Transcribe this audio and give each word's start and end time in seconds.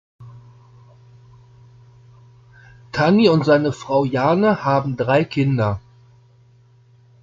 Tani 2.91 3.29
und 3.29 3.45
seine 3.45 3.71
Frau 3.71 4.03
Jane 4.03 4.63
haben 4.65 4.97
drei 4.97 5.23
Kinder. 5.23 5.79